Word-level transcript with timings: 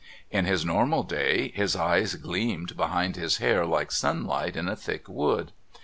In 0.31 0.45
his 0.45 0.65
normal 0.65 1.03
day 1.03 1.49
his 1.49 1.75
eyes 1.75 2.15
gleamed 2.15 2.75
behind 2.75 3.15
his 3.15 3.37
hair 3.37 3.67
like 3.67 3.91
sunlight 3.91 4.55
in 4.55 4.67
a 4.67 4.75
thick 4.75 5.07
wood. 5.07 5.51